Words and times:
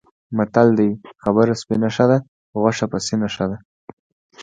متل 0.37 0.67
دی: 0.79 0.89
خبره 1.23 1.53
سپینه 1.61 1.89
ښه 1.95 2.05
ده، 2.11 2.17
غوښه 2.61 2.85
پسینه 2.91 3.27
ښه 3.35 3.45
ده. 3.49 3.57